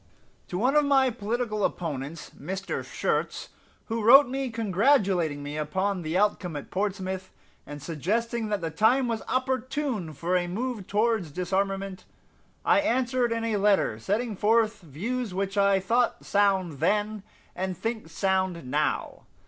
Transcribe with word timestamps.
To 0.47 0.57
one 0.57 0.75
of 0.75 0.83
my 0.83 1.11
political 1.11 1.63
opponents, 1.63 2.31
Mr. 2.31 2.83
Schurz, 2.83 3.49
who 3.85 4.01
wrote 4.01 4.27
me 4.27 4.49
congratulating 4.49 5.43
me 5.43 5.57
upon 5.57 6.01
the 6.01 6.17
outcome 6.17 6.55
at 6.55 6.71
Portsmouth, 6.71 7.29
and 7.67 7.83
suggesting 7.83 8.49
that 8.49 8.61
the 8.61 8.71
time 8.71 9.07
was 9.07 9.21
opportune 9.27 10.13
for 10.13 10.35
a 10.35 10.47
move 10.47 10.87
towards 10.87 11.29
disarmament, 11.29 12.05
I 12.65 12.79
answered 12.79 13.31
in 13.31 13.43
a 13.43 13.57
letter 13.57 13.99
setting 13.99 14.35
forth 14.35 14.81
views 14.81 15.35
which 15.35 15.55
I 15.55 15.79
thought 15.79 16.25
sound 16.25 16.79
then, 16.79 17.21
and 17.55 17.77
think 17.77 18.09
sound 18.09 18.65
now. 18.65 19.27